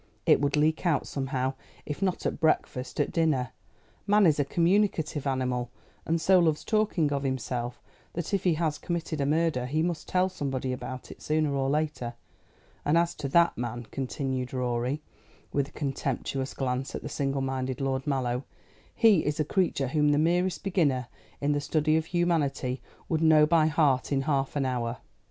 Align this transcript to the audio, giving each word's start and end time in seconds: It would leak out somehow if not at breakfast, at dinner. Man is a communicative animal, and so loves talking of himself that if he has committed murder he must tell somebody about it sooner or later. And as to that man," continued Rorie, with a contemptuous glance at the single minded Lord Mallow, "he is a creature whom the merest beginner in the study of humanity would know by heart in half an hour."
It 0.25 0.41
would 0.41 0.57
leak 0.57 0.83
out 0.87 1.05
somehow 1.05 1.53
if 1.85 2.01
not 2.01 2.25
at 2.25 2.39
breakfast, 2.39 2.99
at 2.99 3.11
dinner. 3.11 3.51
Man 4.07 4.25
is 4.25 4.39
a 4.39 4.43
communicative 4.43 5.27
animal, 5.27 5.69
and 6.07 6.19
so 6.19 6.39
loves 6.39 6.63
talking 6.63 7.13
of 7.13 7.21
himself 7.21 7.79
that 8.13 8.33
if 8.33 8.43
he 8.43 8.55
has 8.55 8.79
committed 8.79 9.19
murder 9.27 9.67
he 9.67 9.83
must 9.83 10.07
tell 10.07 10.27
somebody 10.27 10.73
about 10.73 11.11
it 11.11 11.21
sooner 11.21 11.53
or 11.53 11.69
later. 11.69 12.15
And 12.83 12.97
as 12.97 13.13
to 13.13 13.27
that 13.27 13.55
man," 13.59 13.85
continued 13.91 14.53
Rorie, 14.55 15.03
with 15.53 15.67
a 15.67 15.71
contemptuous 15.73 16.55
glance 16.55 16.95
at 16.95 17.03
the 17.03 17.07
single 17.07 17.41
minded 17.41 17.79
Lord 17.79 18.07
Mallow, 18.07 18.43
"he 18.95 19.23
is 19.23 19.39
a 19.39 19.45
creature 19.45 19.89
whom 19.89 20.09
the 20.09 20.17
merest 20.17 20.63
beginner 20.63 21.09
in 21.41 21.51
the 21.51 21.61
study 21.61 21.95
of 21.95 22.05
humanity 22.07 22.81
would 23.07 23.21
know 23.21 23.45
by 23.45 23.67
heart 23.67 24.11
in 24.11 24.21
half 24.23 24.55
an 24.55 24.65
hour." 24.65 24.97